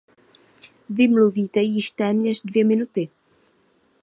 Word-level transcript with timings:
Vy 0.89 1.07
mluvíte 1.07 1.59
již 1.59 1.91
téměř 1.91 2.41
dvě 2.43 2.65
minuty. 2.65 3.09